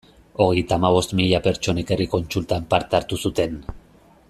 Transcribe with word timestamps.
Hogeita 0.45 0.77
hamabost 0.79 1.13
mila 1.19 1.41
pertsonek 1.49 1.93
herri 1.95 2.09
kontsultan 2.15 2.67
parte 2.73 3.01
hartu 3.01 3.21
zuten. 3.29 3.63